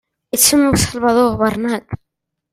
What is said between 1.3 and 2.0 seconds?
Bernat!